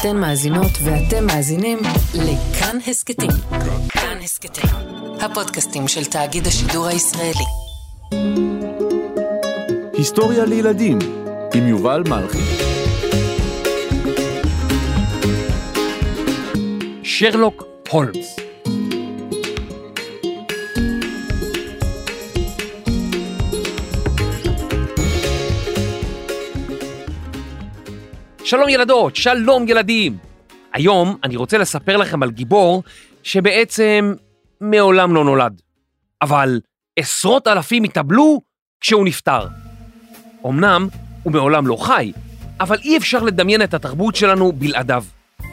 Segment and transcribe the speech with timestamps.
[0.00, 1.78] אתן מאזינות ואתם מאזינים
[2.14, 3.30] לכאן הסכתים.
[3.88, 4.70] כאן הסכתים,
[5.20, 7.44] הפודקאסטים של תאגיד השידור הישראלי.
[9.92, 10.98] היסטוריה לילדים
[11.54, 12.38] עם יובל מלכי.
[17.02, 18.45] שרלוק הולמס
[28.46, 30.16] שלום ילדות, שלום ילדים.
[30.72, 32.82] היום אני רוצה לספר לכם על גיבור
[33.22, 34.14] שבעצם
[34.60, 35.62] מעולם לא נולד,
[36.22, 36.60] אבל
[36.98, 38.40] עשרות אלפים התאבלו
[38.80, 39.46] כשהוא נפטר.
[40.46, 40.88] אמנם
[41.22, 42.12] הוא מעולם לא חי,
[42.60, 45.04] אבל אי אפשר לדמיין את התרבות שלנו בלעדיו.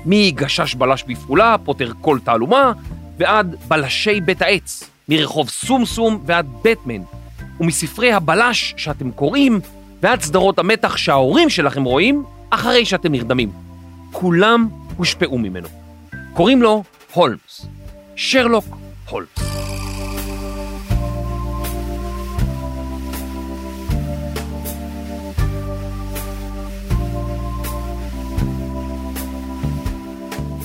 [0.05, 2.71] מגשש בלש בפעולה, פותר כל תעלומה,
[3.17, 7.01] ועד בלשי בית העץ, מרחוב סומסום ועד בטמן,
[7.59, 9.59] ומספרי הבלש שאתם קוראים,
[10.01, 13.51] ועד סדרות המתח שההורים שלכם רואים, אחרי שאתם נרדמים.
[14.11, 14.67] כולם
[14.97, 15.67] הושפעו ממנו.
[16.33, 16.83] קוראים לו
[17.13, 17.65] הולמס.
[18.15, 18.65] שרלוק
[19.09, 19.29] הולמס.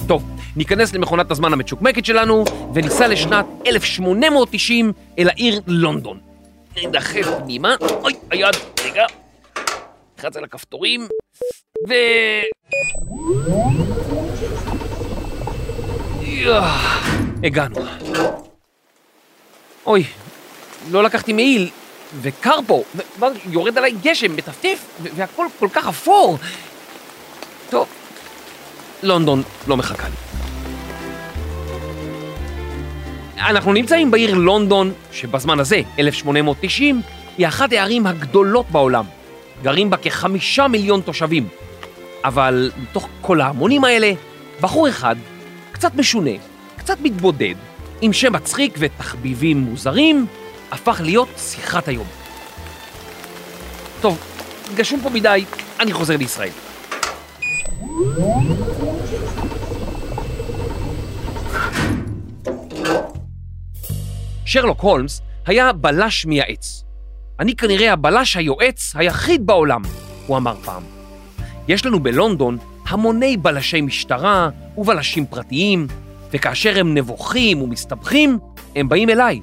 [0.09, 0.25] טוב,
[0.57, 6.19] ניכנס למכונת הזמן המצ'וקמקת שלנו וניסע לשנת 1890 אל העיר לונדון.
[6.77, 9.05] נדחף פנימה, אוי, היד, רגע,
[10.17, 11.09] נלחץ על הכפתורים,
[11.89, 11.94] ו...
[17.44, 17.77] הגענו.
[19.86, 20.05] אוי,
[20.91, 21.69] לא לקחתי מעיל,
[22.20, 22.83] וקר פה,
[23.50, 26.39] יורד עליי גשם, מטפטף, והכל כל כך אפור.
[27.70, 27.89] טוב,
[29.03, 30.14] לונדון לא מחכה לי.
[33.41, 37.03] אנחנו נמצאים בעיר לונדון, שבזמן הזה, 1890,
[37.39, 39.05] היא אחת הערים הגדולות בעולם.
[39.62, 41.48] גרים בה כחמישה מיליון תושבים.
[42.25, 44.12] אבל מתוך כל ההמונים האלה,
[44.61, 45.17] בחור אחד,
[45.73, 46.31] קצת משונה,
[46.77, 47.55] קצת מתבודד,
[48.00, 50.27] עם שם מצחיק ותחביבים מוזרים,
[50.71, 52.06] הפך להיות שיחת היום.
[54.00, 54.19] טוב,
[54.75, 55.44] גשום פה מדי,
[55.81, 56.50] אני חוזר לישראל.
[64.44, 66.88] שרלוק הולמס היה בלש מייעץ.
[67.41, 69.82] אני כנראה הבלש היועץ היחיד בעולם,
[70.26, 70.82] הוא אמר פעם.
[71.69, 75.87] יש לנו בלונדון המוני בלשי משטרה ובלשים פרטיים,
[76.32, 78.38] וכאשר הם נבוכים ומסתבכים,
[78.77, 79.41] הם באים אליי,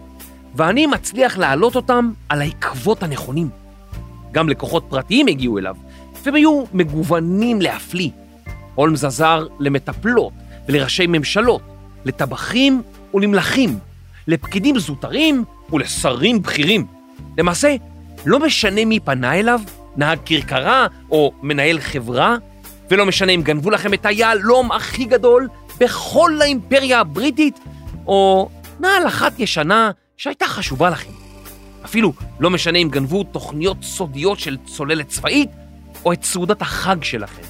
[0.55, 3.49] ואני מצליח להעלות אותם על העקבות הנכונים.
[4.31, 5.75] גם לקוחות פרטיים הגיעו אליו,
[6.23, 8.09] והם היו מגוונים להפליא.
[8.75, 10.33] הולמס עזר למטפלות
[10.67, 11.61] ולראשי ממשלות,
[12.05, 12.81] לטבחים
[13.13, 13.79] ולמלכים,
[14.27, 16.94] לפקידים זוטרים ולשרים בכירים.
[17.37, 17.75] למעשה,
[18.25, 19.61] לא משנה מי פנה אליו,
[19.95, 22.37] נהג כרכרה או מנהל חברה,
[22.91, 25.47] ולא משנה אם גנבו לכם את היהלום הכי גדול
[25.79, 27.59] בכל האימפריה הבריטית,
[28.07, 31.11] או נעל אחת ישנה שהייתה חשובה לכם.
[31.85, 35.49] אפילו לא משנה אם גנבו תוכניות סודיות של צוללת צבאית,
[36.05, 37.41] או את סעודת החג שלכם.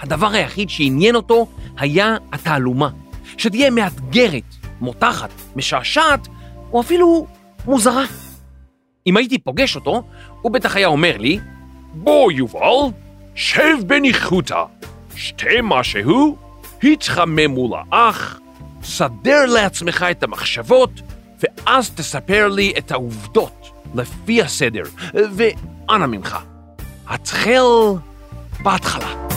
[0.00, 1.46] הדבר היחיד שעניין אותו
[1.78, 2.88] היה התעלומה,
[3.36, 6.28] שתהיה מאתגרת, מותחת, משעשעת,
[6.72, 7.26] או אפילו
[7.64, 8.04] מוזרה.
[9.08, 10.02] אם הייתי פוגש אותו,
[10.42, 11.38] הוא בטח היה אומר לי,
[11.94, 12.94] בוא יובל,
[13.34, 14.64] שב בניחותא,
[15.16, 16.36] שתה משהו,
[16.82, 18.40] התחמם מול האח,
[18.82, 20.90] סדר לעצמך את המחשבות,
[21.42, 24.82] ואז תספר לי את העובדות לפי הסדר,
[25.14, 26.38] ואנא ממך,
[27.06, 27.62] התחל
[28.62, 29.28] בהתחלה.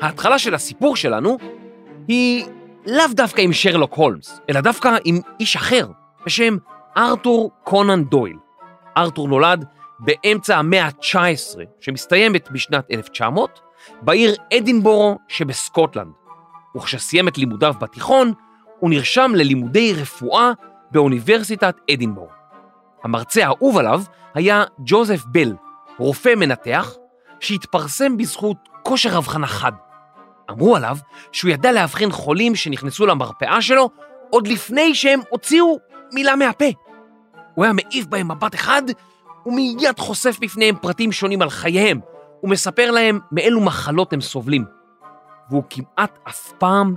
[0.00, 1.38] ההתחלה של הסיפור שלנו
[2.08, 2.44] היא
[2.86, 5.86] לאו דווקא עם שרלוק הולמס, אלא דווקא עם איש אחר
[6.26, 6.56] בשם
[6.96, 8.36] ארתור קונן דויל.
[8.96, 9.64] ארתור נולד
[9.98, 13.60] באמצע המאה ה-19, שמסתיימת בשנת 1900,
[14.02, 16.12] בעיר אדינבורו שבסקוטלנד.
[16.76, 18.32] וכשסיים את לימודיו בתיכון,
[18.78, 20.50] הוא נרשם ללימודי רפואה
[20.90, 22.28] באוניברסיטת אדינבורו.
[23.04, 24.02] המרצה האהוב עליו
[24.34, 25.54] היה ג'וזף בל,
[25.98, 26.94] רופא מנתח,
[27.40, 29.72] שהתפרסם בזכות כושר הבחנה חד.
[30.50, 30.96] אמרו עליו
[31.32, 33.90] שהוא ידע להבחין חולים שנכנסו למרפאה שלו
[34.30, 35.78] עוד לפני שהם הוציאו
[36.12, 36.64] מילה מהפה.
[37.54, 38.82] הוא היה מעיף בהם מבט אחד
[39.46, 42.00] ומיד חושף בפניהם פרטים שונים על חייהם
[42.42, 44.64] ומספר להם מאילו מחלות הם סובלים.
[45.50, 46.94] והוא כמעט אף פעם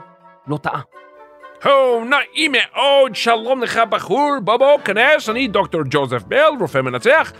[0.47, 0.81] לא טעה.
[1.63, 7.31] הו, נעים מאוד, שלום לך בחור, בוא בוא, כנס, אני דוקטור ג'וזף בל, רופא מנצח.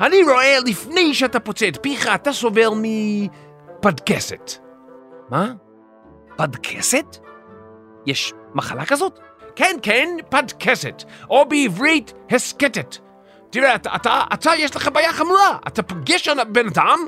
[0.00, 4.63] אני רואה לפני שאתה פוצע את פיך, אתה סובל מפדקסת.
[5.30, 5.52] מה?
[6.36, 7.16] פדקסת?
[8.06, 9.18] יש מחלה כזאת?
[9.56, 12.96] כן, כן, פדקסת, או בעברית הסקטת.
[13.50, 15.58] תראה, אתה, אתה, אתה, יש לך בעיה חמורה.
[15.66, 16.98] אתה פוגש בן אדם,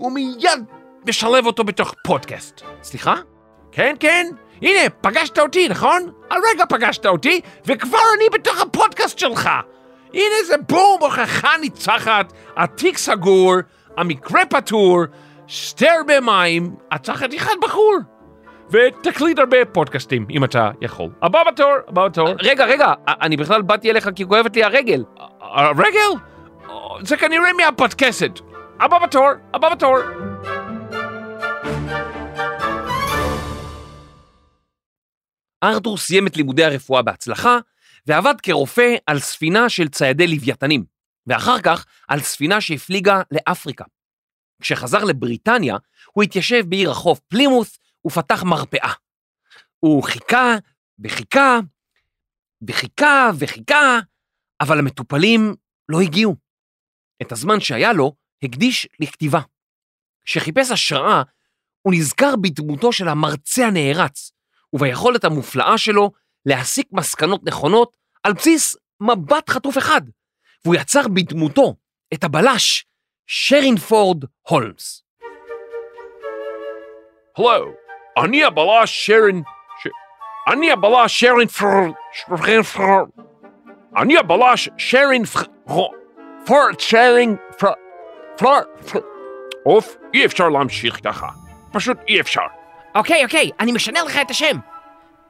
[0.00, 0.50] ומיד
[1.08, 2.60] משלב אותו בתוך פודקאסט.
[2.82, 3.14] סליחה?
[3.72, 4.26] כן, כן.
[4.62, 6.12] הנה, פגשת אותי, נכון?
[6.30, 9.50] הרגע פגשת אותי, וכבר אני בתוך הפודקאסט שלך.
[10.14, 13.54] הנה זה בום, הוכחה ניצחת, התיק סגור,
[13.96, 14.98] המקרה פתור,
[15.48, 17.96] שתי הרבה מים, אתה חתיכת בחור.
[18.70, 21.10] ותקליט הרבה פודקאסטים, אם אתה יכול.
[21.22, 22.28] הבא בתור, הבא בתור.
[22.42, 25.04] רגע, רגע, אני בכלל באתי אליך כי כואבת לי הרגל.
[25.40, 26.10] הרגל?
[27.02, 28.40] זה כנראה מהפודקאסט.
[28.80, 29.96] הבא בתור, הבא בתור.
[35.64, 37.58] ארתור סיים את לימודי הרפואה בהצלחה,
[38.06, 40.84] ועבד כרופא על ספינה של ציידי לוויתנים,
[41.26, 43.84] ואחר כך על ספינה שהפליגה לאפריקה.
[44.62, 45.76] כשחזר לבריטניה,
[46.12, 48.92] הוא התיישב בעיר החוף פלימוס ופתח מרפאה.
[49.80, 50.54] הוא חיכה
[51.04, 51.58] וחיכה
[52.68, 53.98] וחיכה וחיכה,
[54.60, 55.54] אבל המטופלים
[55.88, 56.36] לא הגיעו.
[57.22, 58.12] את הזמן שהיה לו
[58.42, 59.40] הקדיש לכתיבה.
[60.24, 61.22] כשחיפש השראה,
[61.82, 64.32] הוא נזכר בדמותו של המרצה הנערץ,
[64.72, 66.10] וביכולת המופלאה שלו
[66.46, 70.00] להסיק מסקנות נכונות על בסיס מבט חטוף אחד,
[70.64, 71.76] והוא יצר בדמותו
[72.14, 72.86] את הבלש
[73.26, 75.02] שרינפורד הולמס.
[77.36, 77.72] הלו,
[78.24, 79.42] אני הבלש שרין...
[79.82, 79.88] ש...
[80.52, 81.90] אני הבלש שרין פרד...
[83.96, 84.68] אני הבלש.
[86.46, 87.74] פרד שרין פרד...
[88.36, 88.64] פרד...
[89.66, 91.26] אוף, אי אפשר להמשיך ככה.
[91.72, 92.40] פשוט אי אפשר.
[92.94, 94.56] אוקיי, אוקיי, אני משנה לך את השם.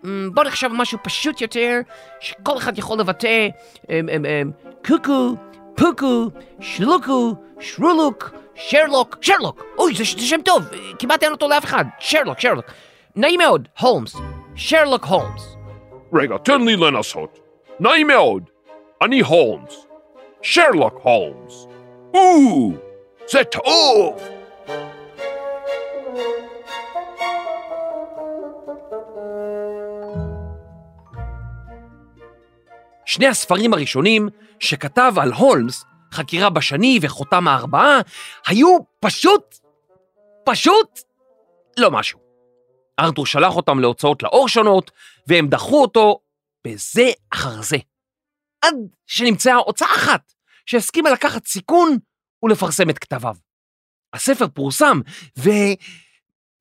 [0.05, 1.81] אמ, בוא נחשב משהו פשוט יותר,
[2.21, 3.49] שכל אחד יכול לבטא
[3.91, 4.51] אמ, אמ,
[4.87, 5.35] קוקו,
[5.76, 6.31] פוקו,
[6.61, 9.64] שלוקו, שרולוק, שרלוק, שרלוק.
[9.78, 10.62] אוי, זה, זה שם טוב,
[10.99, 11.84] כמעט אין אותו לאף אחד.
[11.99, 12.64] שרלוק, שרלוק.
[13.17, 14.17] נעים מאוד, הולמס.
[14.55, 15.56] שרלוק הולמס.
[16.14, 17.38] רגע, תן לי לנסות.
[17.81, 18.43] נעים מאוד.
[19.02, 19.87] אני הולמס.
[20.43, 21.67] שרלוק הולמס.
[22.14, 22.70] או,
[23.28, 24.36] זה טוב!
[33.06, 34.29] שני הספרים הראשונים
[34.61, 38.00] שכתב על הולמס, חקירה בשני וחותם הארבעה,
[38.47, 39.58] היו פשוט,
[40.44, 41.00] פשוט
[41.79, 42.20] לא משהו.
[43.00, 44.91] ארתור שלח אותם להוצאות לאור שונות,
[45.26, 46.20] והם דחו אותו
[46.67, 47.76] בזה אחר זה.
[48.64, 48.75] עד
[49.06, 50.32] שנמצאה הוצאה אחת
[50.67, 51.99] שהסכימה לקחת סיכון
[52.43, 53.37] ולפרסם את כתביו.
[54.12, 55.00] הספר פורסם,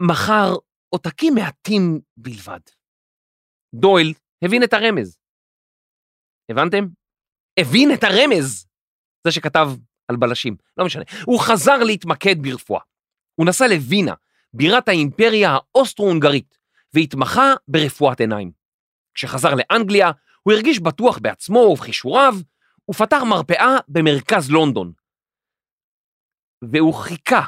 [0.01, 0.55] ומכר
[0.89, 2.59] עותקים מעטים בלבד.
[3.75, 5.17] דויל הבין את הרמז.
[6.49, 6.85] הבנתם?
[7.59, 8.67] הבין את הרמז!
[9.23, 9.69] זה שכתב
[10.07, 11.03] על בלשים, לא משנה.
[11.25, 12.81] הוא חזר להתמקד ברפואה.
[13.35, 14.13] הוא נסע לווינה,
[14.53, 16.57] בירת האימפריה האוסטרו-הונגרית,
[16.93, 18.51] והתמחה ברפואת עיניים.
[19.13, 20.11] כשחזר לאנגליה,
[20.43, 22.33] הוא הרגיש בטוח בעצמו ובכישוריו,
[22.89, 24.93] ופתח מרפאה במרכז לונדון.
[26.71, 27.45] והוא חיכה,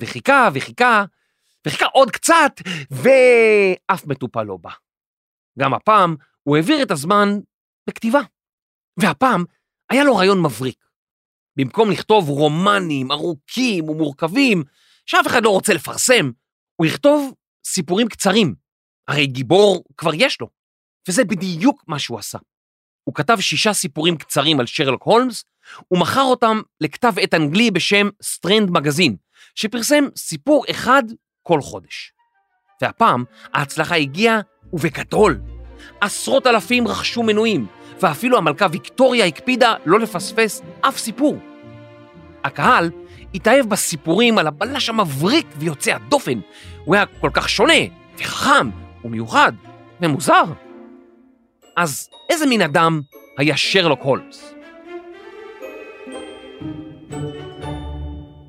[0.00, 1.04] וחיכה וחיכה,
[1.66, 2.52] וחיכה עוד קצת,
[2.90, 4.70] ואף מטופל לא בא.
[5.58, 7.28] גם הפעם הוא העביר את הזמן
[7.86, 8.20] בכתיבה.
[8.96, 9.44] והפעם
[9.90, 10.84] היה לו רעיון מבריק.
[11.56, 14.62] במקום לכתוב רומנים ארוכים ומורכבים,
[15.06, 16.30] שאף אחד לא רוצה לפרסם,
[16.76, 17.34] הוא יכתוב
[17.66, 18.54] סיפורים קצרים.
[19.08, 20.48] הרי גיבור כבר יש לו,
[21.08, 22.38] וזה בדיוק מה שהוא עשה.
[23.04, 25.44] הוא כתב שישה סיפורים קצרים על שרלוק הולמס,
[25.90, 29.16] ומכר אותם לכתב עת אנגלי בשם סטרנד מגזין,
[29.54, 31.02] שפרסם סיפור אחד
[31.42, 32.12] כל חודש.
[32.82, 34.40] והפעם ההצלחה הגיעה,
[34.72, 35.53] ובגדול.
[36.00, 37.66] עשרות אלפים רכשו מנויים,
[38.02, 41.38] ואפילו המלכה ויקטוריה הקפידה לא לפספס אף סיפור.
[42.44, 42.90] הקהל
[43.34, 46.40] התאהב בסיפורים על הבלש המבריק ויוצא הדופן.
[46.84, 47.72] הוא היה כל כך שונה,
[48.18, 48.70] וחכם,
[49.04, 49.52] ומיוחד,
[50.00, 50.44] ומוזר.
[51.76, 53.00] אז איזה מין אדם
[53.38, 54.54] היה שרלוק הולמס?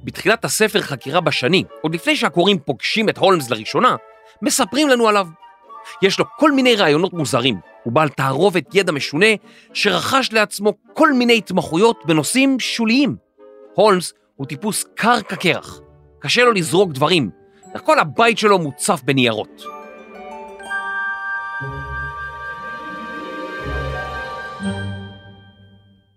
[0.04, 3.96] בתחילת הספר חקירה בשני, עוד לפני שהקוראים פוגשים את הולמס לראשונה,
[4.42, 5.28] מספרים לנו עליו.
[6.02, 9.26] יש לו כל מיני רעיונות מוזרים, הוא בעל תערובת ידע משונה
[9.74, 13.16] שרכש לעצמו כל מיני התמחויות בנושאים שוליים.
[13.74, 15.80] הולמס הוא טיפוס קר כקרח,
[16.20, 17.30] קשה לו לזרוק דברים,
[17.76, 19.64] וכל הבית שלו מוצף בניירות.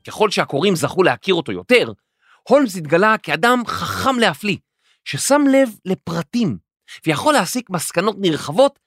[0.06, 1.92] ככל שהקוראים זכו להכיר אותו יותר,
[2.48, 4.56] הולמס התגלה כאדם חכם להפליא,
[5.04, 6.58] ששם לב לפרטים,
[7.06, 8.78] ויכול להסיק מסקנות נרחבות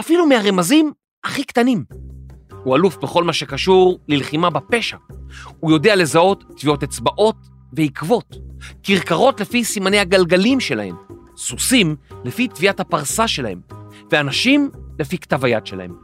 [0.00, 0.92] אפילו מהרמזים
[1.24, 1.84] הכי קטנים.
[2.64, 4.96] הוא אלוף בכל מה שקשור ללחימה בפשע.
[5.60, 7.36] הוא יודע לזהות טביעות אצבעות
[7.72, 8.36] ועקבות,
[8.82, 10.94] כרכרות לפי סימני הגלגלים שלהם,
[11.36, 13.60] סוסים לפי טביעת הפרסה שלהם,
[14.10, 15.94] ואנשים לפי כתב היד שלהם.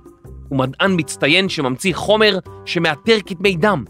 [0.48, 3.84] הוא מדען מצטיין שממציא חומר שמאתר כתמי דם.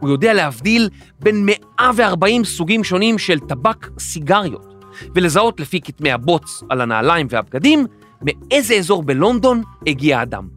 [0.00, 0.88] הוא יודע להבדיל
[1.20, 4.74] בין 140 סוגים שונים של טבק סיגריות,
[5.14, 7.86] ולזהות לפי כתמי הבוץ על הנעליים והבגדים,
[8.24, 10.48] מאיזה אזור בלונדון הגיע האדם.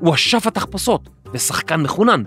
[0.00, 2.22] הוא אשף התחפושות ושחקן מחונן.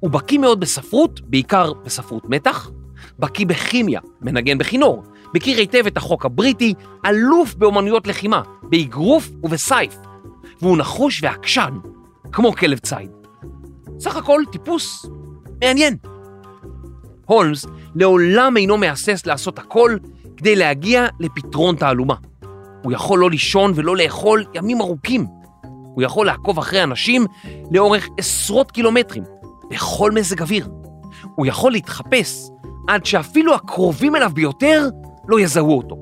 [0.00, 2.70] הוא בקיא מאוד בספרות, בעיקר בספרות מתח,
[3.18, 5.02] בקיא בכימיה, מנגן בכינור,
[5.34, 6.74] מכיר היטב את החוק הבריטי,
[7.06, 9.96] אלוף באומנויות לחימה, באגרוף ובסייף,
[10.62, 11.78] והוא נחוש ועקשן,
[12.32, 13.10] כמו כלב ציד.
[13.98, 15.06] סך הכל טיפוס
[15.62, 15.96] מעניין.
[17.26, 19.96] הולמס לעולם אינו מהסס לעשות הכל
[20.36, 22.14] כדי להגיע לפתרון תעלומה.
[22.86, 25.26] הוא יכול לא לישון ולא לאכול ימים ארוכים.
[25.94, 27.26] הוא יכול לעקוב אחרי אנשים
[27.70, 29.24] לאורך עשרות קילומטרים,
[29.70, 30.68] בכל מזג אוויר.
[31.34, 32.48] הוא יכול להתחפש
[32.88, 34.88] עד שאפילו הקרובים אליו ביותר
[35.28, 35.96] לא יזהו אותו.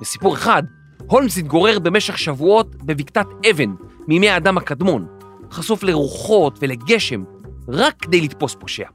[0.00, 0.62] בסיפור אחד,
[1.06, 3.74] הולמס התגורר במשך שבועות בבקתת אבן
[4.08, 5.06] מימי האדם הקדמון,
[5.50, 7.24] חשוף לרוחות ולגשם,
[7.68, 8.86] רק כדי לתפוס פושע.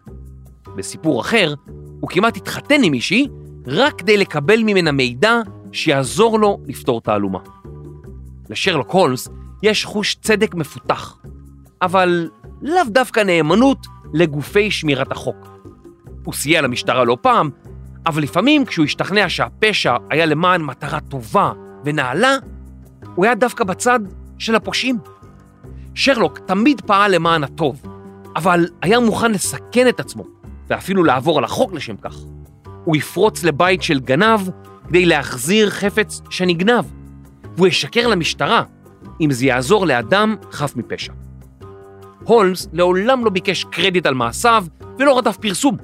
[0.76, 1.54] בסיפור אחר,
[2.00, 3.28] הוא כמעט התחתן עם מישהי
[3.68, 7.40] רק כדי לקבל ממנה מידע שיעזור לו לפתור תעלומה.
[8.50, 9.30] לשרלוק הולמס
[9.64, 11.18] יש חוש צדק מפותח,
[11.82, 12.30] אבל
[12.62, 15.48] לאו דווקא נאמנות לגופי שמירת החוק.
[16.24, 17.50] הוא סייע למשטרה לא פעם,
[18.06, 21.52] אבל לפעמים כשהוא השתכנע שהפשע היה למען מטרה טובה
[21.86, 22.36] ונעלה,
[23.16, 24.00] הוא היה דווקא בצד
[24.38, 24.98] של הפושעים.
[25.96, 27.82] שרלוק תמיד פעל למען הטוב,
[28.36, 30.24] אבל היה מוכן לסכן את עצמו,
[30.68, 32.16] ואפילו לעבור על החוק לשם כך.
[32.84, 34.40] הוא יפרוץ לבית של גנב
[34.88, 36.86] כדי להחזיר חפץ שנגנב,
[37.56, 38.64] והוא ישקר למשטרה
[39.22, 41.14] אם זה יעזור לאדם חף מפשע.
[42.24, 44.66] הולמס לעולם לא ביקש קרדיט על מעשיו
[45.00, 45.78] ולא רדף פרסום.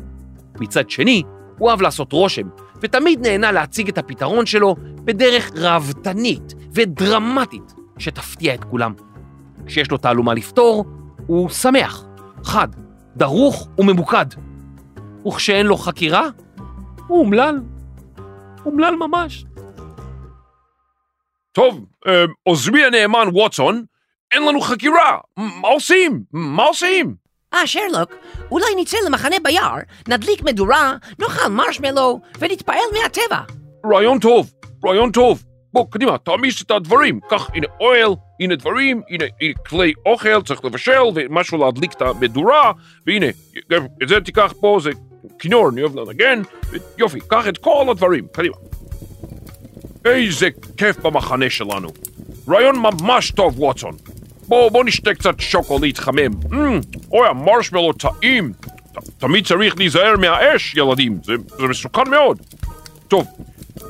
[0.59, 1.23] מצד שני,
[1.57, 2.47] הוא אהב לעשות רושם,
[2.81, 8.93] ותמיד נהנה להציג את הפתרון שלו בדרך ראוותנית ודרמטית שתפתיע את כולם.
[9.65, 10.85] כשיש לו תעלומה לפתור,
[11.27, 12.03] הוא שמח,
[12.43, 12.67] חד,
[13.17, 14.25] דרוך וממוקד.
[15.27, 16.27] וכשאין לו חקירה,
[17.07, 17.61] הוא אומלל.
[18.65, 19.45] אומלל ממש.
[21.51, 23.83] טוב, אה, עוזבי הנאמן ווטסון,
[24.31, 26.23] אין לנו חקירה, מה עושים?
[26.33, 27.15] מה עושים?
[27.53, 28.13] אה, שרלוק,
[28.51, 29.77] אולי נצא למחנה ביער,
[30.07, 33.39] נדליק מדורה, נאכל מרשמלו ונתפעל מהטבע.
[33.93, 34.51] רעיון טוב,
[34.85, 35.43] רעיון טוב.
[35.73, 37.19] בוא, קדימה, תעמיס את הדברים.
[37.29, 42.71] קח, הנה אוהל, הנה דברים, הנה, הנה כלי אוכל, צריך לבשל, ומשהו להדליק את המדורה,
[43.07, 43.25] והנה,
[44.03, 44.91] את זה תיקח פה, זה
[45.39, 46.41] כינור, אני אוהב לנגן,
[46.97, 48.55] יופי, קח את כל הדברים, קדימה.
[50.05, 51.89] איזה כיף במחנה שלנו.
[52.49, 53.95] רעיון ממש טוב, ווטסון.
[54.47, 56.31] בוא, בוא נשתה קצת שוקולית חמם.
[56.51, 56.55] Mm,
[57.11, 58.53] אוי, המרשמלו טעים.
[58.53, 62.41] ת, תמיד צריך להיזהר מהאש, ילדים, זה, זה מסוכן מאוד.
[63.07, 63.27] טוב,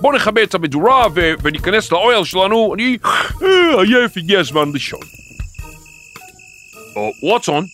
[0.02, 2.98] בוא נכבה את המדורה ו- וניכנס לאוהל שלנו, אני
[3.42, 5.00] אה, עייף, הגיע הזמן לישון.
[7.24, 7.66] ווטסון,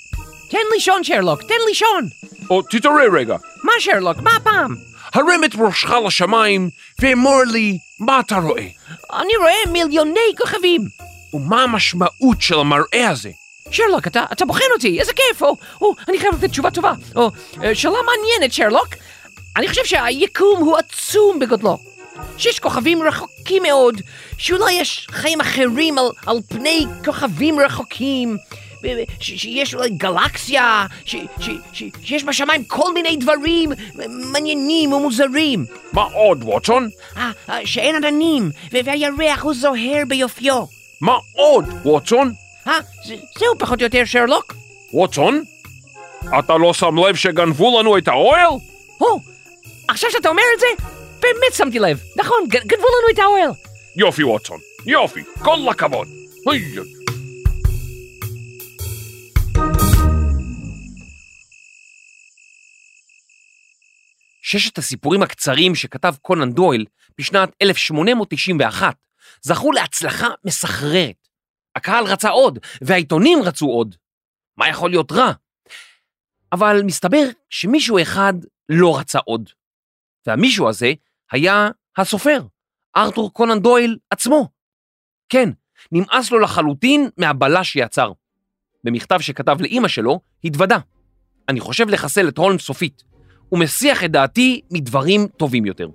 [0.50, 2.08] תן לישון, שרלוק, תן לישון.
[2.50, 3.36] או, תתעורר רגע.
[3.63, 4.75] מה, שרלוק, מה הפעם?
[5.13, 8.68] הרם את ראשך לשמיים ואמור לי מה אתה רואה.
[9.13, 10.82] אני רואה מיליוני כוכבים.
[11.34, 13.29] ומה המשמעות של המראה הזה?
[13.72, 15.41] שרלוק, אתה, אתה בוחן אותי, איזה כיף.
[15.44, 16.94] או, או, אני חייב לתת תשובה טובה.
[17.15, 17.32] או,
[17.74, 18.88] שאלה מעניינת, שרלוק.
[19.58, 21.77] אני חושב שהיקום הוא עצום בגודלו.
[22.38, 24.01] שיש כוכבים רחוקים מאוד,
[24.38, 28.38] שאולי יש חיים אחרים על, על פני כוכבים רחוקים,
[29.19, 33.71] שיש אולי גלקסיה, ש- ש- ש- שיש בשמיים כל מיני דברים
[34.31, 35.65] מעניינים ומוזרים.
[35.93, 36.89] מה עוד, ווטסון?
[37.17, 40.65] אה, אה, שאין עננים, והירח הוא זוהר ביופיו.
[41.01, 42.31] מה עוד, ווטסון?
[42.67, 42.74] אה,
[43.07, 44.53] זה- זהו פחות או יותר שרלוק.
[44.93, 45.43] ווטסון?
[46.39, 48.50] אתה לא שם לב שגנבו לנו את האוהל?
[48.98, 49.21] הו,
[49.88, 50.65] עכשיו שאתה אומר את זה,
[51.19, 52.00] באמת שמתי לב.
[52.15, 53.50] נכון, גנבו לנו את האוהל.
[53.95, 56.07] יופי, ווטסון, יופי, כל הכבוד.
[56.51, 56.62] היי,
[64.50, 66.86] ששת הסיפורים הקצרים שכתב קונן דויל
[67.18, 68.96] בשנת 1891
[69.41, 71.27] זכו להצלחה מסחררת.
[71.75, 73.96] הקהל רצה עוד, והעיתונים רצו עוד.
[74.58, 75.32] מה יכול להיות רע?
[76.51, 78.34] אבל מסתבר שמישהו אחד
[78.70, 79.50] לא רצה עוד.
[80.27, 80.94] והמישהו הזה
[81.32, 82.39] היה הסופר,
[82.98, 84.48] ארתור קונן דויל עצמו.
[85.29, 85.50] כן,
[85.91, 88.12] נמאס לו לחלוטין מהבלש שיצר.
[88.84, 90.77] במכתב שכתב לאימא שלו, התוודה.
[91.50, 93.09] אני חושב לחסל את הולמס סופית.
[93.50, 95.89] הוא מסיח את דעתי מדברים טובים יותר.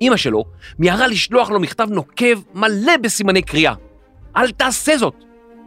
[0.00, 0.44] אמא שלו
[0.78, 3.74] מיהרה לשלוח לו מכתב נוקב מלא בסימני קריאה.
[4.36, 5.14] אל תעשה זאת,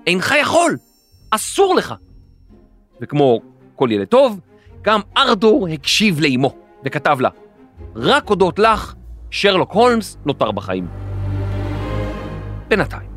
[0.07, 0.77] אינך יכול,
[1.31, 1.93] אסור לך.
[3.01, 3.41] וכמו
[3.75, 4.39] כל ילד טוב,
[4.81, 7.29] גם ארתור הקשיב לאמו וכתב לה,
[7.95, 8.93] רק הודות לך,
[9.31, 10.87] שרלוק הולמס נותר בחיים.
[12.67, 13.09] בינתיים.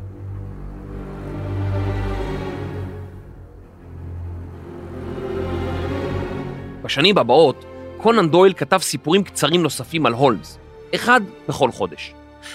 [6.83, 7.65] בשנים הבאות,
[8.01, 10.59] קונן דויל כתב סיפורים קצרים נוספים על הולמס,
[10.95, 12.13] אחד בכל חודש.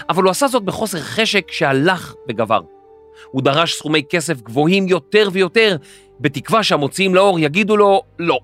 [0.09, 2.61] אבל הוא עשה זאת בחוסר חשק שהלך וגבר.
[3.31, 5.77] הוא דרש סכומי כסף גבוהים יותר ויותר,
[6.21, 8.39] בתקווה שהמוציאים לאור יגידו לו, לא,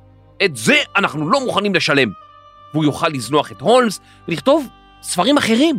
[0.44, 2.08] את זה אנחנו לא מוכנים לשלם.
[2.72, 4.66] והוא יוכל לזנוח את הולמס ולכתוב
[5.02, 5.76] ספרים אחרים.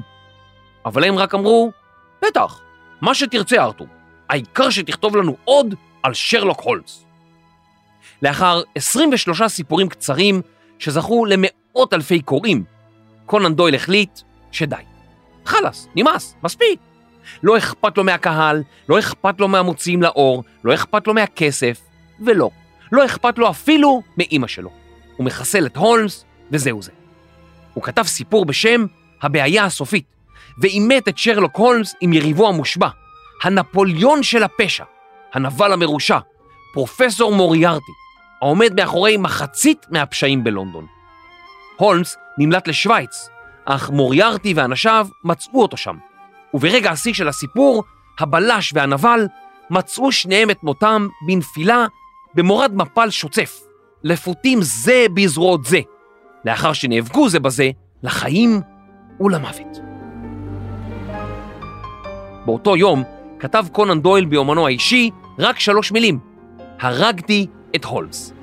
[0.85, 1.71] אבל הם רק אמרו,
[2.25, 2.61] בטח,
[3.01, 3.87] מה שתרצה ארתור,
[4.29, 7.05] העיקר שתכתוב לנו עוד על שרלוק הולמס.
[8.21, 10.41] לאחר 23 סיפורים קצרים
[10.79, 12.63] שזכו למאות אלפי קוראים,
[13.25, 14.19] קונן דויל החליט
[14.51, 14.75] שדי.
[15.45, 16.79] חלאס, נמאס, מספיק.
[17.43, 21.81] לא אכפת לו מהקהל, לא אכפת לו מהמוציאים לאור, לא אכפת לו מהכסף,
[22.25, 22.49] ולא,
[22.91, 24.69] לא אכפת לו אפילו מאימא שלו.
[25.17, 26.91] הוא מחסל את הולמס, וזהו זה.
[27.73, 28.85] הוא כתב סיפור בשם
[29.21, 30.05] הבעיה הסופית,
[30.57, 32.89] ואימת את שרלוק הולמס עם יריבו המושבע,
[33.43, 34.83] הנפוליון של הפשע,
[35.33, 36.19] הנבל המרושע,
[36.73, 37.91] פרופסור מוריארטי,
[38.43, 40.85] העומד מאחורי מחצית מהפשעים בלונדון.
[41.77, 43.29] הולמס נמלט לשוויץ,
[43.65, 45.97] אך מוריארטי ואנשיו מצאו אותו שם,
[46.53, 47.83] וברגע השיא של הסיפור,
[48.19, 49.27] הבלש והנבל
[49.69, 51.85] מצאו שניהם את מותם בנפילה
[52.33, 53.59] במורד מפל שוצף,
[54.03, 55.79] לפותים זה בזרועות זה,
[56.45, 57.69] לאחר שנאבקו זה בזה
[58.03, 58.61] לחיים
[59.19, 59.77] ולמוות.
[62.45, 63.03] באותו יום
[63.39, 66.19] כתב קונן דויל ביומנו האישי רק שלוש מילים:
[66.79, 68.33] הרגתי את הולמס.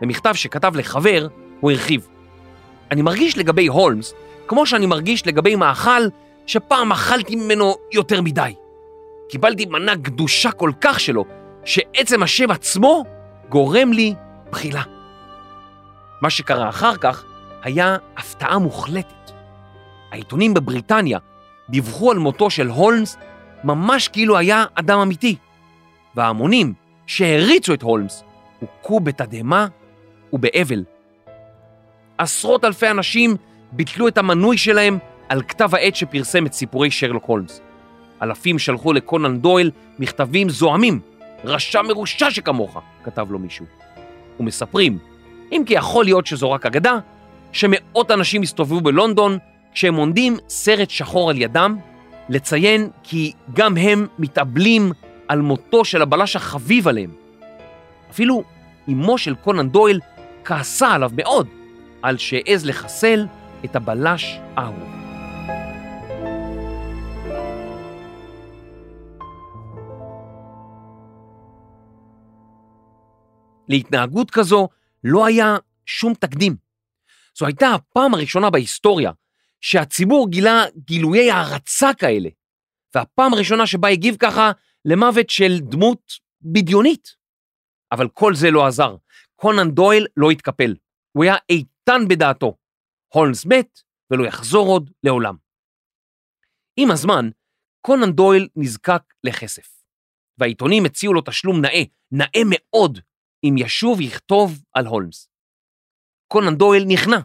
[0.00, 1.26] במכתב שכתב לחבר,
[1.60, 2.08] הוא הרחיב:
[2.90, 4.14] אני מרגיש לגבי הולמס
[4.48, 6.02] כמו שאני מרגיש לגבי מאכל
[6.46, 8.54] שפעם אכלתי ממנו יותר מדי.
[9.28, 11.24] קיבלתי מנה גדושה כל כך שלו,
[11.64, 13.04] שעצם השם עצמו
[13.48, 14.14] גורם לי
[14.50, 14.82] בחילה.
[16.22, 17.24] מה שקרה אחר כך
[17.62, 19.30] היה הפתעה מוחלטת.
[20.12, 21.18] העיתונים בבריטניה
[21.68, 23.16] דיווחו על מותו של הולמס
[23.64, 25.36] ממש כאילו היה אדם אמיתי,
[26.14, 26.72] וההמונים
[27.06, 28.24] שהריצו את הולמס
[28.60, 29.66] הוכו בתדהמה
[30.32, 30.84] ובאבל.
[32.18, 33.36] עשרות אלפי אנשים
[33.72, 34.98] ביטלו את המנוי שלהם
[35.28, 37.60] על כתב העת שפרסם את סיפורי שרלוק הולמס.
[38.22, 41.00] אלפים שלחו לקונן דויל מכתבים זועמים,
[41.44, 43.66] רשע מרושע שכמוך, כתב לו מישהו.
[44.40, 44.98] ומספרים,
[45.52, 46.98] אם כי יכול להיות שזו רק אגדה,
[47.52, 49.38] שמאות אנשים הסתובבו בלונדון
[49.72, 51.76] כשהם עונדים סרט שחור על ידם,
[52.28, 54.92] לציין כי גם הם מתאבלים
[55.28, 57.10] על מותו של הבלש החביב עליהם.
[58.10, 58.42] אפילו
[58.88, 60.00] אמו של קונן דויל
[60.44, 61.48] כעסה עליו מאוד
[62.02, 63.26] על שהעז לחסל
[63.64, 64.98] את הבלש האהוב.
[73.68, 74.68] להתנהגות כזו
[75.04, 76.56] לא היה שום תקדים.
[77.38, 79.12] זו הייתה הפעם הראשונה בהיסטוריה
[79.60, 82.28] שהציבור גילה גילויי הערצה כאלה,
[82.94, 84.52] והפעם הראשונה שבה הגיב ככה
[84.84, 87.17] למוות של דמות בדיונית.
[87.92, 88.96] אבל כל זה לא עזר.
[89.36, 90.74] קונן דויל לא התקפל.
[91.12, 92.56] הוא היה איתן בדעתו.
[93.14, 95.36] הולמס מת ולא יחזור עוד לעולם.
[96.76, 97.30] עם הזמן,
[97.80, 99.82] קונן דויל נזקק לכסף,
[100.38, 102.98] והעיתונים הציעו לו תשלום נאה, נאה מאוד,
[103.44, 105.28] אם ישוב יכתוב על הולמס.
[106.32, 107.18] קונן דויל נכנע,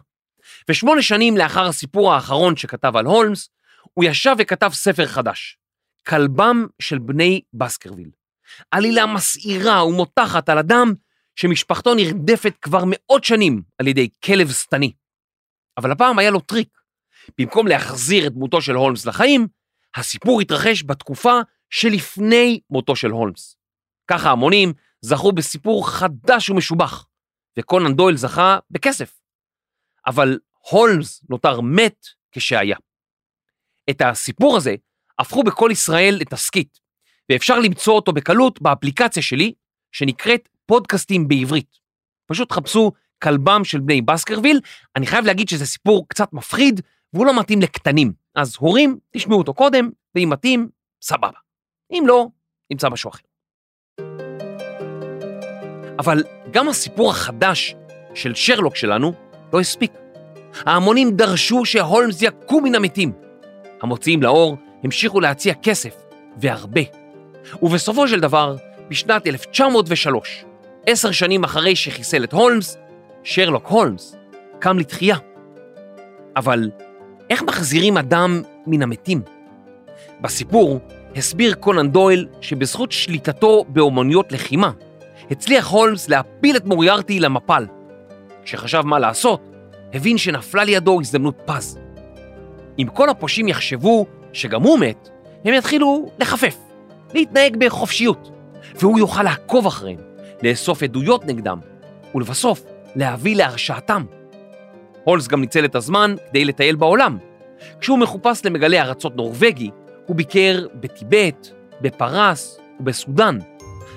[0.70, 3.48] ושמונה שנים לאחר הסיפור האחרון שכתב על הולמס,
[3.94, 5.58] הוא ישב וכתב ספר חדש,
[6.08, 8.10] כלבם של בני בסקרוויל.
[8.70, 10.94] עלילה מסעירה ומותחת על אדם
[11.36, 14.92] שמשפחתו נרדפת כבר מאות שנים על ידי כלב שטני.
[15.78, 16.68] אבל הפעם היה לו טריק.
[17.38, 19.46] במקום להחזיר את דמותו של הולמס לחיים,
[19.96, 23.56] הסיפור התרחש בתקופה שלפני מותו של הולמס.
[24.10, 27.06] ככה המונים זכו בסיפור חדש ומשובח,
[27.58, 29.20] וקונן דויל זכה בכסף.
[30.06, 30.38] אבל
[30.70, 32.76] הולמס נותר מת כשהיה.
[33.90, 34.74] את הסיפור הזה
[35.18, 36.78] הפכו בכל ישראל לתסכית,
[37.32, 39.52] ואפשר למצוא אותו בקלות באפליקציה שלי,
[39.92, 41.78] שנקראת פודקאסטים בעברית.
[42.26, 44.60] פשוט חפשו כלבם של בני בסקרוויל,
[44.96, 46.80] אני חייב להגיד שזה סיפור קצת מפחיד,
[47.12, 48.12] והוא לא מתאים לקטנים.
[48.34, 50.68] אז הורים, תשמעו אותו קודם, ואם מתאים,
[51.02, 51.38] סבבה.
[51.90, 52.26] אם לא,
[52.70, 53.22] נמצא משהו אחר.
[55.98, 57.74] אבל גם הסיפור החדש
[58.14, 59.12] של שרלוק שלנו
[59.52, 59.92] לא הספיק.
[60.66, 63.12] ההמונים דרשו שהולמס יקום מן המתים.
[63.82, 65.94] המוציאים לאור המשיכו להציע כסף,
[66.36, 67.03] והרבה.
[67.62, 68.56] ובסופו של דבר,
[68.90, 70.44] בשנת 1903,
[70.86, 72.76] עשר שנים אחרי שחיסל את הולמס,
[73.22, 74.16] שרלוק הולמס
[74.58, 75.16] קם לתחייה.
[76.36, 76.70] אבל
[77.30, 79.22] איך מחזירים אדם מן המתים?
[80.20, 80.80] בסיפור
[81.16, 84.70] הסביר קונן דויל שבזכות שליטתו באומנויות לחימה,
[85.30, 87.66] הצליח הולמס להפיל את מוריארטי למפל.
[88.44, 89.40] כשחשב מה לעשות,
[89.92, 91.78] הבין שנפלה לידו הזדמנות פז.
[92.78, 95.08] אם כל הפושעים יחשבו שגם הוא מת,
[95.44, 96.56] הם יתחילו לחפף,
[97.14, 98.30] להתנהג בחופשיות,
[98.74, 99.98] והוא יוכל לעקוב אחריהם,
[100.42, 101.58] לאסוף עדויות נגדם,
[102.14, 102.62] ולבסוף
[102.96, 104.04] להביא להרשעתם.
[105.04, 107.18] הולמס גם ניצל את הזמן כדי לטייל בעולם.
[107.80, 109.70] כשהוא מחופש למגלה ארצות נורבגי,
[110.06, 111.48] הוא ביקר בטיבט,
[111.80, 113.38] בפרס ובסודאן,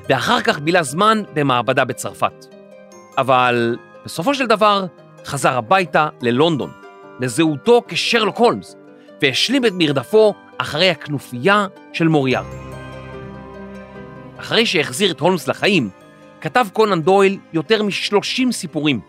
[0.09, 2.45] ואחר כך בילה זמן במעבדה בצרפת.
[3.17, 4.85] אבל בסופו של דבר
[5.25, 6.71] חזר הביתה ללונדון,
[7.19, 8.75] לזהותו כשרלוק הולמס,
[9.21, 12.66] והשלים את מרדפו אחרי הכנופיה של מוריאר.
[14.39, 15.89] אחרי שהחזיר את הולמס לחיים,
[16.41, 18.99] כתב קונן דויל יותר מ-30 סיפורים.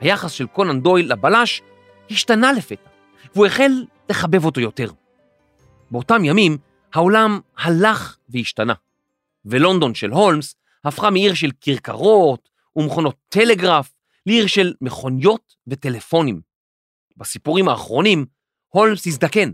[0.00, 1.62] היחס של קונן דויל לבלש
[2.10, 2.90] השתנה לפתע,
[3.34, 3.72] והוא החל
[4.10, 4.90] לחבב אותו יותר.
[5.90, 6.58] באותם ימים
[6.94, 8.74] העולם הלך והשתנה,
[9.44, 13.92] ולונדון של הולמס הפכה מעיר של כרכרות ומכונות טלגרף
[14.26, 16.40] לעיר של מכוניות וטלפונים.
[17.16, 18.26] בסיפורים האחרונים,
[18.68, 19.52] הולמס הזדקן,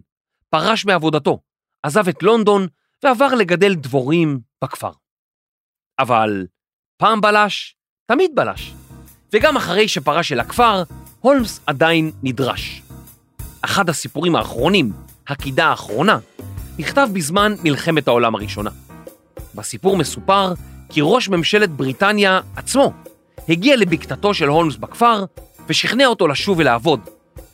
[0.50, 1.40] פרש מעבודתו,
[1.82, 2.66] עזב את לונדון
[3.02, 4.90] ועבר לגדל דבורים בכפר.
[5.98, 6.46] אבל
[7.00, 7.76] פעם בלש,
[8.10, 8.72] תמיד בלש.
[9.32, 10.82] וגם אחרי שפרש אל הכפר,
[11.20, 12.82] הולמס עדיין נדרש.
[13.62, 14.92] אחד הסיפורים האחרונים,
[15.28, 16.18] הקידה האחרונה,
[16.78, 18.70] נכתב בזמן מלחמת העולם הראשונה.
[19.54, 20.52] בסיפור מסופר
[20.88, 22.92] כי ראש ממשלת בריטניה עצמו
[23.48, 25.24] הגיע לבקתתו של הולמס בכפר
[25.66, 27.00] ושכנע אותו לשוב ולעבוד,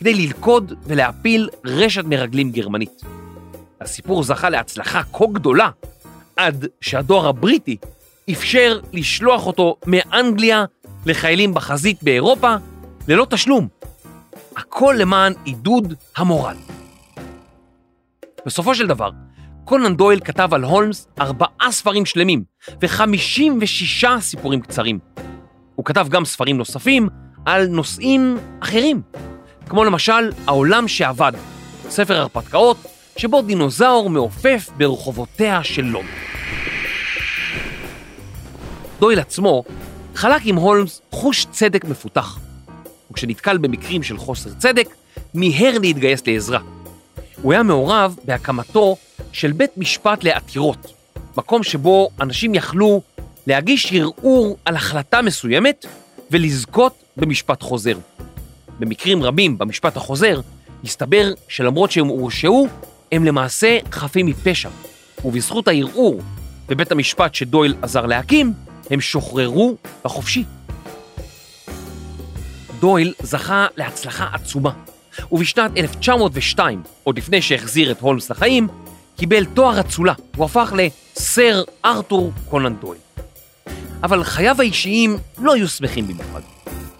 [0.01, 3.03] כדי ללכוד ולהפיל רשת מרגלים גרמנית.
[3.81, 5.71] הסיפור זכה להצלחה כה גדולה,
[6.43, 7.77] עד שהדואר הבריטי
[8.31, 10.65] אפשר לשלוח אותו מאנגליה
[11.07, 12.55] לחיילים בחזית באירופה
[13.09, 13.69] ללא תשלום.
[14.57, 16.57] הכל למען עידוד המורל.
[18.47, 19.11] בסופו של דבר,
[19.65, 22.45] קונן דויל כתב על הולמס ארבעה ספרים שלמים
[22.83, 24.99] ו-56 סיפורים קצרים.
[25.75, 27.09] הוא כתב גם ספרים נוספים
[27.47, 29.03] על נושאים אחרים,
[29.69, 31.33] כמו למשל העולם שעבד,
[31.89, 32.77] ספר הרפתקאות,
[33.17, 36.13] שבו דינוזאור מעופף ברחובותיה של לונדון.
[39.01, 39.65] דויל עצמו
[40.15, 42.39] חלק עם הולמס חוש צדק מפותח,
[43.11, 44.89] וכשנתקל במקרים של חוסר צדק,
[45.35, 46.61] מיהר להתגייס לעזרה.
[47.43, 48.97] הוא היה מעורב בהקמתו
[49.33, 50.93] של בית משפט לעתירות,
[51.37, 53.03] מקום שבו אנשים יכלו
[53.47, 55.87] להגיש ערעור על החלטה מסוימת
[56.31, 57.99] ולזכות במשפט חוזר.
[58.79, 60.41] במקרים רבים במשפט החוזר,
[60.85, 62.69] הסתבר שלמרות שהם הורשעו,
[63.13, 64.69] הם למעשה חפים מפשע,
[65.25, 66.21] ובזכות הערעור
[66.69, 68.53] בבית המשפט שדויל עזר להקים,
[68.91, 70.45] הם שוחררו בחופשי.
[72.81, 74.71] דויל זכה להצלחה עצומה,
[75.33, 78.69] ובשנת 1902, עוד לפני שהחזיר את הולמס לחיים,
[79.17, 83.01] קיבל תואר אצולה, הוא הפך לסר ארתור קונן דויל.
[84.03, 86.41] אבל חייו האישיים לא היו שמחים במיוחד.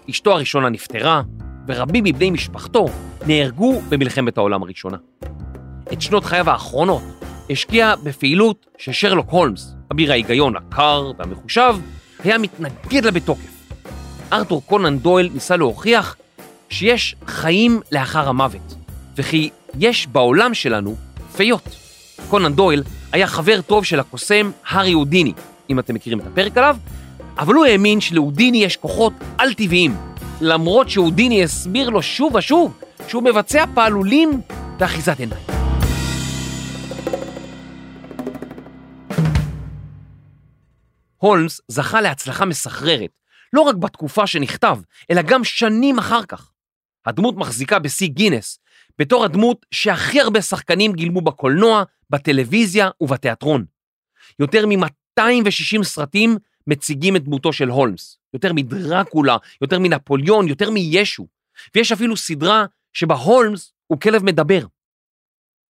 [0.09, 1.21] אשתו הראשונה נפטרה,
[1.67, 2.85] ורבים מבני משפחתו
[3.27, 4.97] נהרגו במלחמת העולם הראשונה.
[5.93, 7.01] את שנות חייו האחרונות
[7.49, 11.75] השקיע בפעילות ששרלוק הולמס, אביר ההיגיון הקר והמחושב,
[12.23, 13.53] היה מתנגד לה בתוקף.
[14.33, 16.15] ארתור קונן דויל ניסה להוכיח
[16.69, 18.75] שיש חיים לאחר המוות,
[19.17, 20.95] וכי יש בעולם שלנו
[21.35, 21.75] פיות.
[22.29, 25.33] קונן דויל היה חבר טוב של הקוסם הארי הודיני,
[25.69, 26.77] אם אתם מכירים את הפרק עליו,
[27.37, 29.95] אבל הוא האמין שלהודיני יש כוחות על-טבעיים,
[30.41, 32.77] למרות שהודיני הסביר לו שוב ושוב
[33.07, 34.41] שהוא מבצע פעלולים
[34.79, 35.52] ואחיזת עיניים.
[41.27, 43.09] הולמס זכה להצלחה מסחררת,
[43.53, 44.77] לא רק בתקופה שנכתב,
[45.11, 46.51] אלא גם שנים אחר כך.
[47.05, 48.59] הדמות מחזיקה בשיא גינס,
[48.99, 53.65] בתור הדמות שהכי הרבה שחקנים גילמו בקולנוע, בטלוויזיה ובתיאטרון.
[54.39, 61.27] יותר מ-260 סרטים מציגים את דמותו של הולמס, יותר מדרקולה, יותר מנפוליאון, יותר מישו,
[61.75, 64.65] ויש אפילו סדרה שבה הולמס הוא כלב מדבר.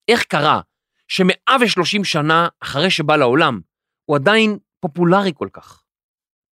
[0.08, 0.62] איך קרה
[1.08, 3.60] ש-130 שנה אחרי שבא לעולם,
[4.06, 5.82] הוא עדיין פופולרי כל כך?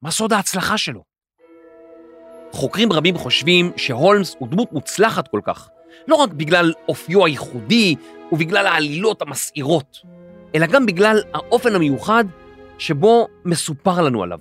[0.02, 1.04] מה סוד ההצלחה שלו?
[2.52, 5.70] חוקרים רבים חושבים שהולמס הוא דמות מוצלחת כל כך,
[6.08, 7.96] לא רק בגלל אופיו הייחודי
[8.32, 9.98] ובגלל העלילות המסעירות,
[10.56, 12.26] אלא גם בגלל האופן המיוחד
[12.78, 14.40] שבו מסופר לנו עליו.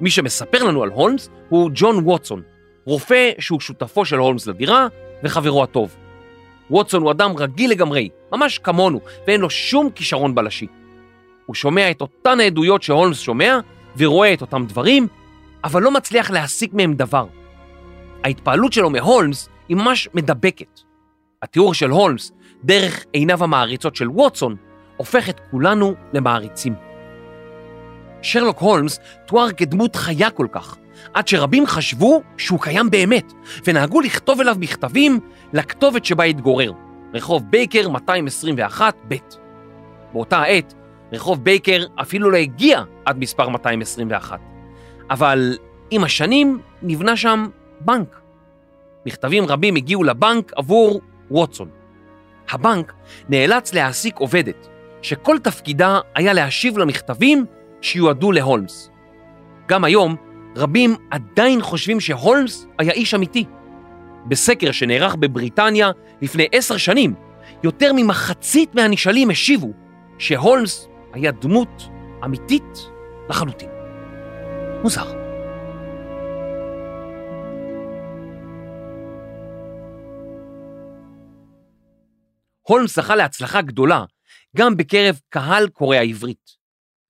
[0.00, 2.42] מי שמספר לנו על הולמס הוא ג'ון ווטסון,
[2.84, 4.86] רופא שהוא שותפו של הולמס לדירה
[5.22, 5.96] וחברו הטוב.
[6.70, 10.66] ווטסון הוא אדם רגיל לגמרי, ממש כמונו, ואין לו שום כישרון בלשי.
[11.50, 13.58] הוא שומע את אותן העדויות שהולמס שומע
[13.96, 15.06] ורואה את אותם דברים,
[15.64, 17.26] אבל לא מצליח להסיק מהם דבר.
[18.24, 20.80] ההתפעלות שלו מהולמס היא ממש מדבקת.
[21.42, 22.32] התיאור של הולמס
[22.64, 24.56] דרך עיניו המעריצות של ווטסון
[24.96, 26.74] הופך את כולנו למעריצים.
[28.22, 30.76] שרלוק הולמס תואר כדמות חיה כל כך,
[31.14, 33.32] עד שרבים חשבו שהוא קיים באמת,
[33.66, 35.20] ונהגו לכתוב אליו מכתבים
[35.52, 36.72] לכתובת שבה התגורר,
[37.14, 39.14] רחוב בייקר 221 ב'.
[40.12, 40.74] באותה העת,
[41.12, 44.40] רחוב בייקר אפילו לא הגיע עד מספר 221.
[45.10, 45.58] אבל
[45.90, 47.48] עם השנים נבנה שם
[47.80, 48.20] בנק.
[49.06, 51.68] מכתבים רבים הגיעו לבנק עבור ווטסון.
[52.50, 52.92] הבנק
[53.28, 54.68] נאלץ להעסיק עובדת,
[55.02, 57.46] שכל תפקידה היה להשיב למכתבים
[57.80, 58.90] שיועדו להולמס.
[59.68, 60.16] גם היום,
[60.56, 63.44] רבים עדיין חושבים שהולמס היה איש אמיתי.
[64.26, 65.90] בסקר שנערך בבריטניה
[66.22, 67.14] לפני עשר שנים,
[67.62, 69.72] יותר ממחצית מהנשאלים השיבו
[70.18, 71.88] שהולמס היה דמות
[72.24, 72.90] אמיתית
[73.28, 73.68] לחלוטין.
[74.82, 75.20] מוזר.
[82.62, 84.04] הולמס זכה להצלחה גדולה
[84.56, 86.50] גם בקרב קהל קוראי העברית.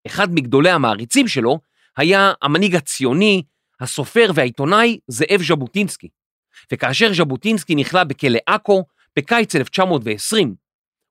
[0.07, 1.59] אחד מגדולי המעריצים שלו
[1.97, 3.43] היה המנהיג הציוני,
[3.81, 6.09] הסופר והעיתונאי זאב ז'בוטינסקי.
[6.73, 8.85] וכאשר ז'בוטינסקי נכלא בכלא עכו
[9.17, 10.55] בקיץ 1920,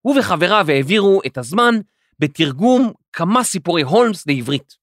[0.02, 1.76] הוא וחבריו העבירו את הזמן
[2.20, 4.78] בתרגום כמה סיפורי הולמס לעברית.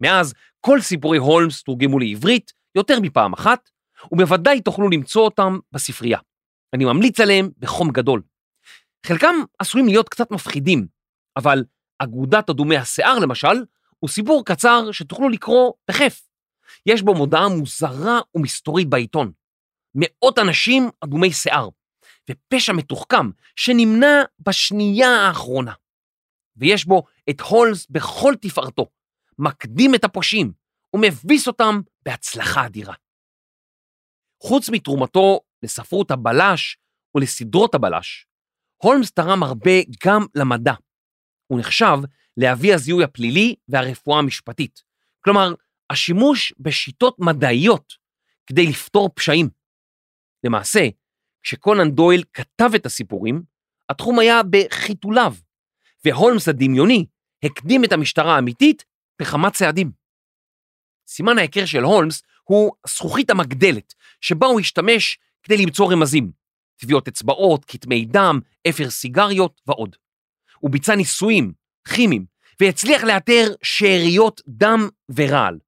[0.00, 3.70] מאז כל סיפורי הולמס תורגמו לעברית יותר מפעם אחת,
[4.12, 6.18] ובוודאי תוכלו למצוא אותם בספרייה.
[6.74, 8.22] אני ממליץ עליהם בחום גדול.
[9.06, 10.86] חלקם עשויים להיות קצת מפחידים,
[11.36, 11.64] אבל
[11.98, 13.64] אגודת אדומי השיער למשל,
[13.98, 16.22] הוא סיפור קצר שתוכלו לקרוא תכף.
[16.86, 19.32] יש בו מודעה מוזרה ומסתורית בעיתון.
[19.94, 21.68] מאות אנשים אדומי שיער,
[22.30, 25.72] ופשע מתוחכם שנמנע בשנייה האחרונה.
[26.60, 28.86] ויש בו את הולס בכל תפארתו,
[29.38, 30.52] מקדים את הפושעים
[30.94, 32.94] ומביס אותם בהצלחה אדירה.
[34.42, 36.78] חוץ מתרומתו לספרות הבלש
[37.14, 38.26] ולסדרות הבלש,
[38.82, 39.70] הולמס תרם הרבה
[40.06, 40.72] גם למדע.
[41.46, 41.96] הוא נחשב
[42.36, 44.82] לאבי הזיהוי הפלילי והרפואה המשפטית.
[45.24, 45.54] כלומר,
[45.90, 47.92] השימוש בשיטות מדעיות
[48.46, 49.48] כדי לפתור פשעים.
[50.44, 50.88] למעשה,
[51.42, 53.42] כשקונן דויל כתב את הסיפורים,
[53.88, 55.34] התחום היה בחיתוליו,
[56.04, 57.06] והולמס הדמיוני
[57.44, 58.84] הקדים את המשטרה האמיתית
[59.20, 59.92] בכמה צעדים.
[61.08, 66.30] סימן ההיכר של הולמס הוא הזכוכית המגדלת, שבה הוא השתמש כדי למצוא רמזים,
[66.76, 69.96] טביעות אצבעות, כתמי דם, אפר סיגריות ועוד.
[70.58, 71.52] הוא ביצע ניסויים
[71.94, 72.24] כימיים
[72.60, 75.58] והצליח לאתר שאריות דם ורעל.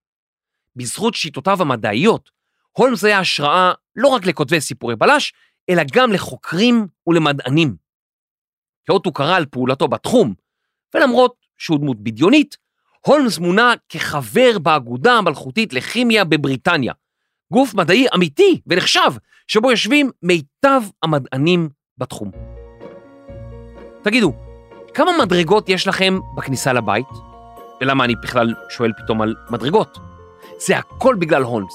[0.77, 2.31] בזכות שיטותיו המדעיות,
[2.73, 5.33] הולמס היה השראה לא רק לכותבי סיפורי בלש,
[5.71, 7.82] אלא גם לחוקרים ולמדענים.
[8.87, 10.35] כאות הוא קרא על פעולתו בתחום,
[10.95, 12.57] ולמרות שהוא דמות בדיונית,
[13.07, 16.93] הולמס מונה כחבר באגודה המלכותית לכימיה בבריטניה,
[17.53, 19.11] גוף מדעי אמיתי ונחשב,
[19.49, 21.69] שבו יושבים מיטב המדענים
[21.99, 22.31] בתחום.
[24.03, 24.33] תגידו,
[24.95, 27.07] כמה מדרגות יש לכם בכניסה לבית?
[27.81, 29.99] ולמה אני בכלל שואל פתאום על מדרגות?
[30.59, 31.75] זה הכל בגלל הולמס.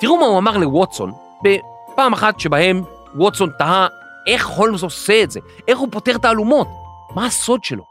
[0.00, 1.12] תראו מה הוא אמר לווטסון
[1.44, 2.82] בפעם אחת שבהם
[3.14, 3.86] ווטסון תהה
[4.26, 6.68] איך הולמס עושה את זה, איך הוא פותר תעלומות,
[7.14, 7.84] מה הסוד שלו.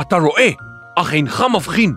[0.00, 0.50] אתה רואה,
[0.96, 1.94] אך אינך מבחין.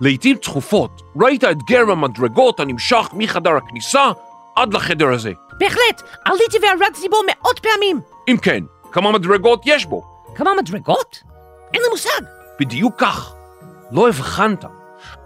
[0.00, 4.10] לעתים תכופות ראית את גר המדרגות הנמשך מחדר הכניסה
[4.56, 5.32] עד לחדר הזה.
[5.58, 8.00] בהחלט, עליתי וירדתי בו מאות פעמים.
[8.28, 10.02] אם כן, כמה מדרגות יש בו?
[10.34, 11.22] כמה מדרגות?
[11.74, 12.20] אין לי מושג.
[12.60, 13.34] בדיוק כך.
[13.92, 14.64] לא הבחנת,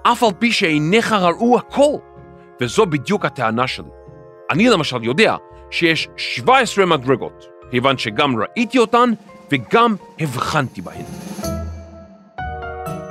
[0.02, 1.96] אף על פי שעיניך ראו הכל.
[2.60, 3.88] וזו בדיוק הטענה שלי.
[4.50, 5.36] אני למשל יודע
[5.74, 9.10] שיש 17 מדרגות, כיוון שגם ראיתי אותן
[9.52, 11.04] וגם הבחנתי בהן.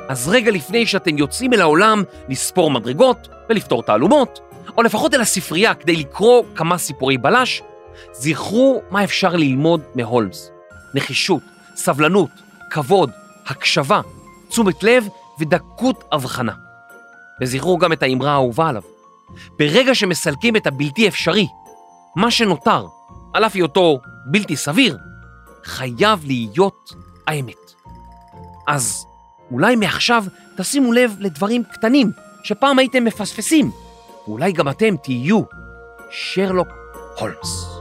[0.10, 4.40] אז רגע לפני שאתם יוצאים אל העולם לספור מדרגות ולפתור תעלומות,
[4.78, 7.62] או לפחות אל הספרייה כדי לקרוא כמה סיפורי בלש,
[8.14, 10.52] זכרו מה אפשר ללמוד מהולמס.
[10.96, 11.44] נחישות,
[11.76, 12.30] סבלנות,
[12.70, 13.12] כבוד,
[13.48, 14.02] הקשבה,
[14.50, 15.08] תשומת לב
[15.40, 16.54] ודקות הבחנה.
[17.42, 18.84] וזכרו גם את האמרה האהובה עליו.
[19.60, 21.48] ברגע שמסלקים את הבלתי אפשרי,
[22.16, 22.88] מה שנותר,
[23.34, 24.98] על אף היותו בלתי סביר,
[25.64, 26.94] חייב להיות
[27.28, 27.74] האמת.
[28.68, 29.06] אז
[29.52, 30.24] אולי מעכשיו
[30.58, 32.12] תשימו לב לדברים קטנים
[32.44, 33.72] שפעם הייתם מפספסים,
[34.28, 35.42] ואולי גם אתם תהיו
[36.12, 36.68] שרלוק
[37.20, 37.73] הולמס.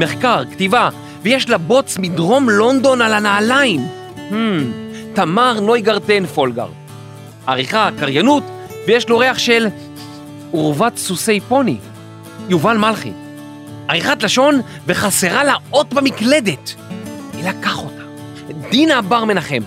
[0.00, 0.88] מחקר, כתיבה,
[1.22, 3.88] ויש לה בוץ מדרום לונדון על הנעליים.
[4.16, 4.32] Hmm,
[5.14, 6.68] תמר נויגרטן פולגר.
[7.46, 8.42] עריכה, קריינות,
[8.86, 9.68] ויש לו ריח של
[10.50, 11.76] עורבת סוסי פוני.
[12.48, 13.12] יובל מלכי.
[13.88, 16.74] עריכת לשון וחסרה לה אות במקלדת.
[17.34, 18.02] מי לקח אותה?
[18.70, 19.62] דינה בר מנחם.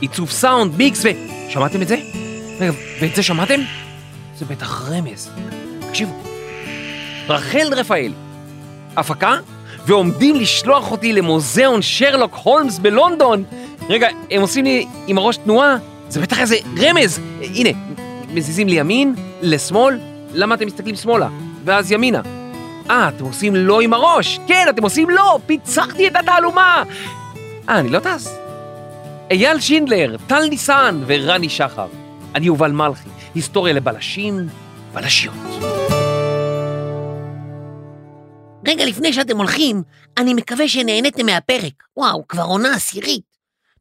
[0.00, 1.08] עיצוב סאונד, מיקס ו...
[1.48, 1.96] שמעתם את זה?
[2.60, 3.60] רגע, ואת זה שמעתם?
[4.38, 5.30] זה בטח רמז.
[5.88, 6.22] תקשיבו.
[7.28, 8.12] רחל רפאל.
[8.96, 9.36] הפקה,
[9.86, 13.44] ועומדים לשלוח אותי למוזיאון שרלוק הולמס בלונדון,
[13.88, 15.76] רגע, הם עושים לי עם הראש תנועה,
[16.08, 17.20] זה בטח איזה רמז.
[17.54, 17.70] הנה,
[18.34, 19.98] מזיזים לימין, לשמאל,
[20.32, 21.28] למה אתם מסתכלים שמאלה?
[21.64, 22.20] ואז ימינה.
[22.90, 24.40] אה, אתם עושים לא עם הראש.
[24.46, 26.82] כן, אתם עושים לא, פיצחתי את התעלומה.
[27.68, 28.38] אה, אני לא טס?
[29.30, 31.86] אייל שינדלר, טל ניסן ורני שחר.
[32.34, 34.46] אני יובל מלכי, היסטוריה לבלשים,
[34.94, 36.01] בלשיות.
[38.66, 39.82] רגע לפני שאתם הולכים,
[40.18, 41.82] אני מקווה שנהניתם מהפרק.
[41.96, 43.32] וואו, כבר עונה עשירית.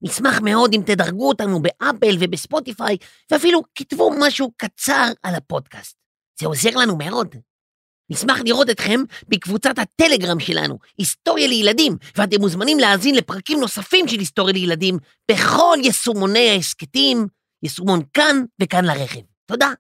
[0.02, 2.98] נשמח מאוד אם תדרגו אותנו באפל ובספוטיפיי,
[3.32, 5.98] ואפילו כתבו משהו קצר על הפודקאסט.
[6.40, 7.36] זה עוזר לנו מאוד.
[8.10, 14.54] נשמח לראות אתכם בקבוצת הטלגרם שלנו, היסטוריה לילדים, ואתם מוזמנים להאזין לפרקים נוספים של היסטוריה
[14.54, 14.98] לילדים
[15.32, 17.28] בכל יישומוני ההסכתים,
[17.64, 19.22] יישומון כאן וכאן לרכב.
[19.46, 19.74] תודה.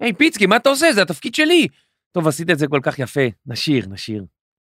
[0.00, 0.92] היי, פיצקי, מה אתה עושה?
[0.92, 1.68] זה התפקיד שלי.
[2.12, 3.20] טוב, עשית את זה כל כך יפה.
[3.46, 4.24] נשיר, נשיר.